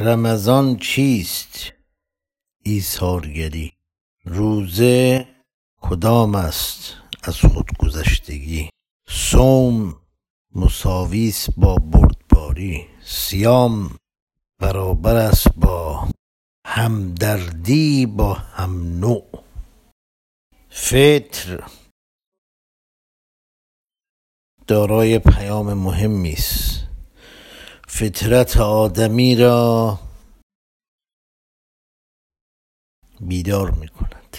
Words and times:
رمضان 0.00 0.76
چیست؟ 0.76 1.72
ایثارگری. 2.62 3.72
روزه 4.24 5.28
کدام 5.80 6.34
است 6.34 6.94
از 7.22 7.36
خودگذشتگی؟ 7.36 8.70
صوم 9.08 9.96
مساویس 10.54 11.50
با 11.56 11.74
بردباری. 11.74 12.86
صیام 13.02 13.96
برابر 14.58 15.16
است 15.16 15.48
با 15.56 16.08
همدردی 16.66 18.06
با 18.06 18.34
هم 18.34 18.98
نوع. 19.00 19.44
فطر. 20.68 21.64
دارای 24.66 25.18
پیام 25.18 25.74
مهمی 25.74 26.32
است. 26.32 26.79
فطرت 27.92 28.56
آدمی 28.56 29.36
را 29.36 29.98
بیدار 33.20 33.70
می 33.70 33.88
کند 33.88 34.36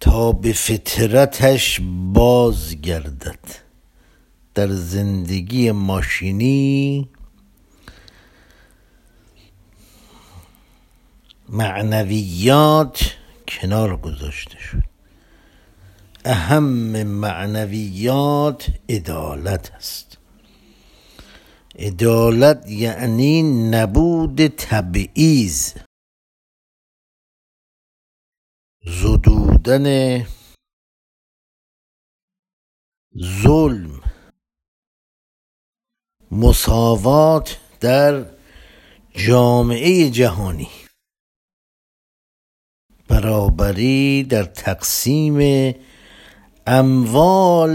تا 0.00 0.32
به 0.32 0.52
فطرتش 0.52 1.80
بازگردد. 2.12 3.38
در 4.54 4.68
زندگی 4.68 5.70
ماشینی 5.70 7.08
معنویات 11.48 13.14
کنار 13.48 13.96
گذاشته 13.96 14.58
شد. 14.58 14.82
اهم 16.24 17.02
معنویات 17.02 18.66
عدالت 18.88 19.72
است. 19.74 20.17
عدالت 21.78 22.70
یعنی 22.70 23.42
نبود 23.70 24.46
تبعیض. 24.46 25.74
زدودن 28.84 29.86
ظلم. 33.42 34.00
مساوات 36.30 37.58
در 37.80 38.38
جامعه 39.26 40.10
جهانی. 40.10 40.68
برابری 43.08 44.22
در 44.22 44.44
تقسیم 44.44 45.74
اموال 46.66 47.74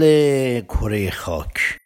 کره 0.60 1.10
خاک. 1.10 1.83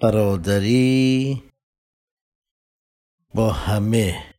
برادری 0.00 1.42
با 3.34 3.52
همه. 3.52 4.34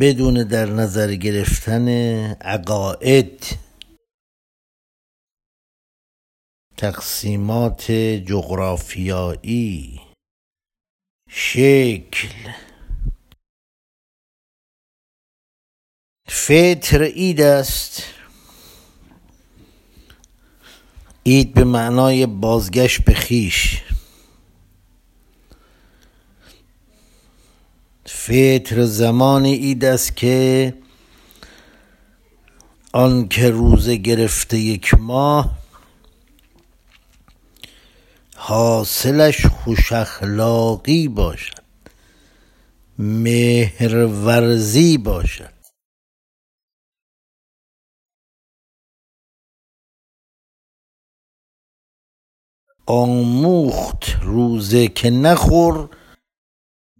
بدون 0.00 0.34
در 0.48 0.66
نظر 0.66 1.14
گرفتن 1.14 1.88
عقاید. 2.40 3.58
تقسیمات 6.76 7.90
جغرافیایی. 8.26 10.00
شکل. 11.28 12.52
فطر 16.28 17.02
عید 17.02 17.40
است. 17.40 18.02
عید 21.26 21.54
به 21.54 21.64
معنای 21.64 22.26
بازگشت 22.26 23.04
به 23.04 23.14
خیش. 23.14 23.91
فطر 28.32 28.84
زمان 28.84 29.46
عید 29.46 29.84
است 29.84 30.16
که 30.16 30.74
آن 32.92 33.28
که 33.28 33.50
روزه 33.50 33.96
گرفته 33.96 34.58
یک 34.58 34.94
ماه 34.94 35.58
حاصلش 38.36 39.46
خوش 39.46 39.92
اخلاقی 39.92 41.08
باشد 41.08 41.62
مهرورزی 42.98 44.98
باشد. 44.98 45.52
آموخت 52.86 54.04
روزه 54.22 54.88
که 54.88 55.10
نخور 55.10 55.88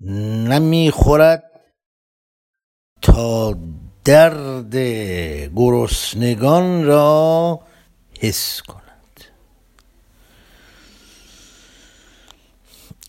نمی‌خورد 0.05 1.43
تا 3.03 3.55
درد 4.05 4.77
گرسنگان 5.57 6.85
را 6.85 7.61
حس 8.21 8.63
کند. 8.63 8.83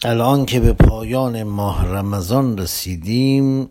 الان 0.04 0.46
که 0.46 0.60
به 0.60 0.74
پایان 0.74 1.44
ماه 1.44 1.88
رمضان 1.88 2.58
رسیدیم 2.58 3.70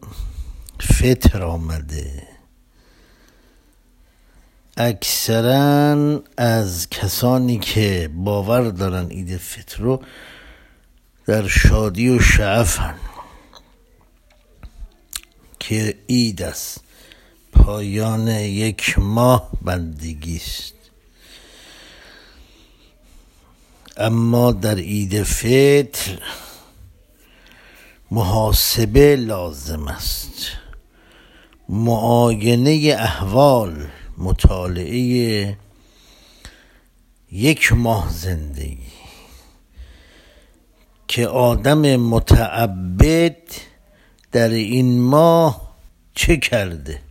فطر 0.80 1.42
آمده. 1.42 2.28
اکثرا 4.76 6.20
از 6.36 6.90
کسانی 6.90 7.58
که 7.58 8.10
باور 8.14 8.70
دارن 8.70 9.08
عید 9.08 9.36
فطر 9.36 9.82
رو 9.82 10.02
در 11.26 11.48
شادی 11.48 12.08
و 12.08 12.20
شعفن 12.20 12.94
که 15.62 15.94
عید 16.08 16.42
است. 16.42 16.80
پایان 17.52 18.28
یک 18.28 18.98
ماه 18.98 19.50
بندگی 19.62 20.36
است 20.36 20.74
اما 23.96 24.52
در 24.52 24.74
عید 24.74 25.22
فطر 25.22 26.18
محاسبه 28.10 29.16
لازم 29.16 29.88
است. 29.88 30.32
معاینه 31.68 32.96
احوال 32.98 33.88
مطالعه 34.18 35.58
یک 37.32 37.72
ماه 37.72 38.10
زندگی. 38.10 38.92
که 41.08 41.28
آدم 41.28 41.96
متعبد 41.96 43.71
در 44.32 44.48
این 44.48 45.00
ماه 45.00 45.76
چه 46.14 46.36
کرده؟ 46.36 47.02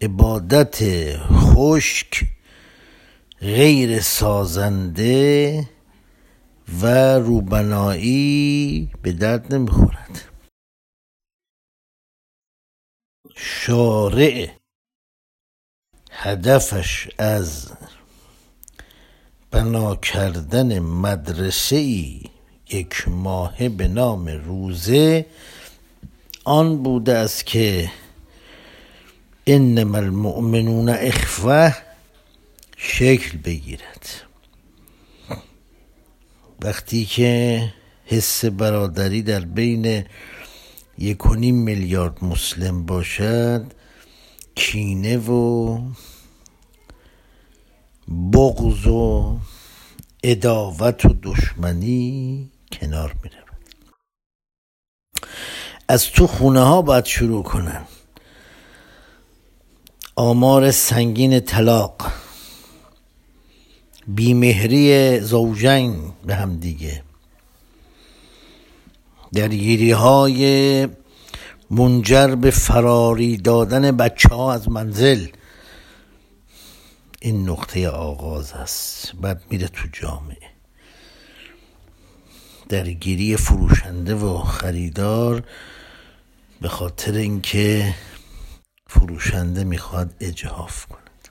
عبادت 0.00 0.78
خشک 1.16 2.24
غیر 3.40 4.00
سازنده 4.00 5.68
و 6.82 6.86
روبنایی 7.18 8.90
به 9.02 9.12
درد 9.12 9.54
نمی‌خورد. 9.54 10.20
شارع 13.36 14.48
هدفش 16.10 17.08
از 17.18 17.72
بنا 19.50 19.96
کردن 19.96 20.78
مدرسه 20.78 21.76
ای 21.76 22.22
یک 22.70 23.08
ماه 23.08 23.68
به 23.68 23.88
نام 23.88 24.28
روزه 24.28 25.26
آن 26.44 26.82
بوده 26.82 27.12
است 27.12 27.46
که 27.46 27.90
انما 29.46 29.98
المؤمنون 29.98 30.88
اخوه 30.88 31.72
شکل 32.76 33.38
بگیرد. 33.38 34.08
وقتی 36.62 37.04
که 37.04 37.72
حس 38.04 38.44
برادری 38.44 39.22
در 39.22 39.40
بین 39.40 40.04
یک 40.98 41.26
و 41.26 41.34
نیم 41.34 41.54
میلیارد 41.54 42.24
مسلم 42.24 42.86
باشد 42.86 43.72
کینه 44.54 45.18
و 45.18 45.78
بغض 48.32 48.86
و 48.86 49.38
اداوت 50.22 51.04
و 51.04 51.14
دشمنی 51.22 52.50
کنار 52.72 53.14
می 53.22 53.30
از 55.88 56.06
تو 56.06 56.26
خونه 56.26 56.60
ها 56.60 56.82
باید 56.82 57.04
شروع 57.04 57.42
کنن. 57.42 57.84
آمار 60.16 60.70
سنگین 60.70 61.40
طلاق 61.40 62.12
بیمهری 64.06 65.20
زوجین 65.20 66.12
به 66.26 66.34
هم 66.34 66.56
دیگه. 66.56 67.02
درگیری 69.32 69.90
های 69.90 70.88
منجر 71.70 72.34
به 72.34 72.50
فراری 72.50 73.36
دادن 73.36 73.96
بچه 73.96 74.28
ها 74.28 74.52
از 74.52 74.68
منزل. 74.68 75.26
این 77.20 77.48
نقطه 77.48 77.88
آغاز 77.88 78.52
است. 78.52 79.12
بعد 79.20 79.42
میره 79.50 79.68
تو 79.68 79.88
جامعه. 79.92 80.53
درگیری 82.68 83.36
فروشنده 83.36 84.14
و 84.14 84.38
خریدار 84.38 85.48
به 86.60 86.68
خاطر 86.68 87.12
اینکه 87.12 87.94
فروشنده 88.86 89.64
می‌خواد 89.64 90.14
اجهاف 90.20 90.86
کند. 90.86 91.28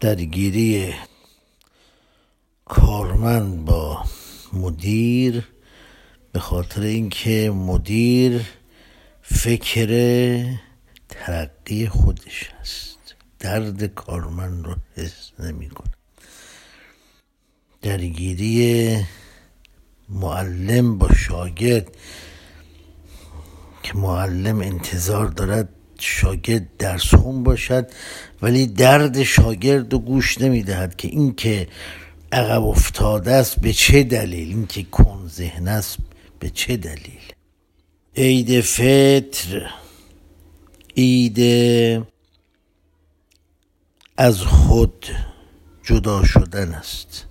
درگیری 0.00 0.94
کارمند 2.64 3.64
با 3.64 4.04
مدیر 4.52 5.48
به 6.32 6.40
خاطر 6.40 6.82
اینکه 6.82 7.50
مدیر 7.50 8.40
فکر 9.22 9.88
ترقی 11.08 11.88
خودش 11.88 12.50
است. 12.60 13.14
درد 13.38 13.86
کارمند 13.86 14.64
رو 14.66 14.76
حس 14.96 15.32
نمی‌کنه. 15.38 15.97
درگیری 17.82 18.96
معلم 20.08 20.98
با 20.98 21.14
شاگرد 21.14 21.96
که 23.82 23.94
معلم 23.94 24.60
انتظار 24.60 25.26
دارد 25.26 25.68
شاگرد 25.98 26.76
درس 26.76 27.14
خون 27.14 27.42
باشد 27.42 27.90
ولی 28.42 28.66
درد 28.66 29.22
شاگرد 29.22 29.92
رو 29.92 29.98
گوش 29.98 30.40
نمی‌دهد 30.40 30.96
که 30.96 31.08
این 31.08 31.34
که 31.34 31.68
عقب 32.32 32.62
افتاده 32.62 33.32
است 33.32 33.60
به 33.60 33.72
چه 33.72 34.02
دلیل؟ 34.02 34.48
این 34.48 34.66
که 34.66 34.82
کن 34.82 35.28
ذهن 35.28 35.68
است 35.68 35.98
به 36.38 36.50
چه 36.50 36.76
دلیل؟ 36.76 37.32
عید 38.16 38.60
فطر 38.60 39.70
عید 40.96 41.38
از 44.16 44.40
خود 44.40 45.06
جدا 45.82 46.24
شدن 46.24 46.74
است. 46.74 47.27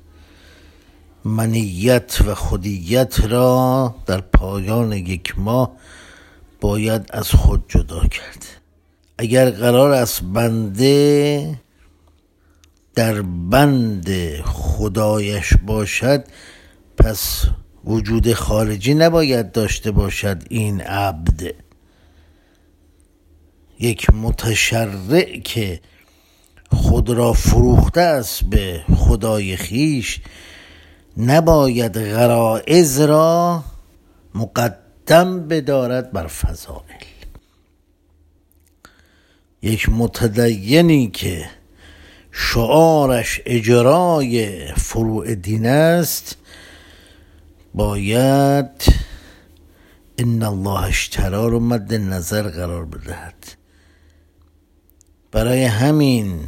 منیت 1.27 2.21
و 2.25 2.35
خودیت 2.35 3.19
را 3.19 3.95
در 4.05 4.21
پایان 4.21 4.93
یک 4.93 5.39
ماه 5.39 5.71
باید 6.61 7.05
از 7.09 7.31
خود 7.31 7.63
جدا 7.67 7.99
کرد. 7.99 8.45
اگر 9.17 9.49
قرار 9.49 9.91
است 9.91 10.21
بنده 10.23 11.59
در 12.95 13.21
بند 13.21 14.41
خدایش 14.41 15.53
باشد 15.65 16.23
پس 16.97 17.45
وجود 17.85 18.33
خارجی 18.33 18.93
نباید 18.93 19.51
داشته 19.51 19.91
باشد 19.91 20.43
این 20.49 20.81
عبد. 20.81 21.53
یک 23.79 24.09
متشرع 24.13 25.39
که 25.39 25.81
خود 26.71 27.09
را 27.09 27.33
فروخته 27.33 28.01
است 28.01 28.43
به 28.43 28.83
خدای 28.95 29.57
خیش 29.57 30.19
نباید 31.17 31.97
غرائز 31.97 33.01
را 33.01 33.63
مقدم 34.35 35.47
بدارد 35.47 36.11
بر 36.11 36.27
فضائل. 36.27 36.83
یک 39.61 39.89
متدینی 39.89 41.07
که 41.07 41.49
شعارش 42.31 43.41
اجرای 43.45 44.65
فروع 44.73 45.35
دین 45.35 45.65
است 45.65 46.37
باید 47.73 48.69
ان 50.17 50.43
الله 50.43 50.83
اشترا 50.83 51.47
رو 51.47 51.59
مد 51.59 51.93
نظر 51.93 52.49
قرار 52.49 52.85
بدهد. 52.85 53.45
برای 55.31 55.63
همین 55.63 56.39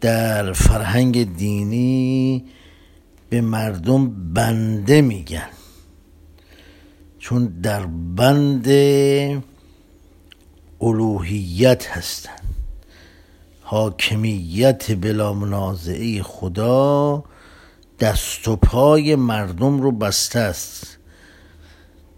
در 0.00 0.52
فرهنگ 0.52 1.36
دینی 1.36 2.44
به 3.32 3.40
مردم 3.40 4.32
بنده 4.32 5.02
میگن. 5.02 5.48
چون 7.18 7.46
در 7.46 7.86
بند 8.16 8.68
الوهیت 10.80 11.86
هستند 11.88 12.42
حاکمیت 13.62 14.92
بلا 14.92 15.32
منازعه 15.32 16.22
خدا 16.22 17.24
دست 18.00 18.48
و 18.48 18.56
پای 18.56 19.16
مردم 19.16 19.80
رو 19.80 19.92
بسته 19.92 20.38
است. 20.38 20.98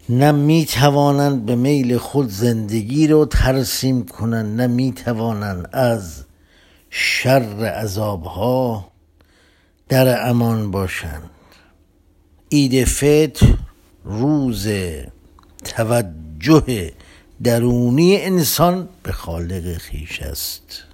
نه 0.09 0.33
می 0.33 0.65
توانند 0.65 1.47
به 1.47 1.57
میل 1.57 1.97
خود 1.97 2.29
زندگی 2.29 3.07
رو 3.07 3.27
ترسیم 3.27 4.05
کنند 4.05 4.61
نه 4.61 4.67
می 4.67 4.93
توانند 4.93 5.69
از 5.73 6.25
شر 6.91 7.65
عذابها 7.65 8.94
در 9.89 10.29
امان 10.29 10.71
باشند. 10.71 11.31
عید 12.53 12.85
فطر 12.85 13.47
روز 14.05 14.69
توجه 15.65 16.93
درونی 17.43 18.17
انسان 18.17 18.89
به 19.03 19.13
خالق 19.13 19.79
خیش 19.79 20.23
است. 20.23 20.85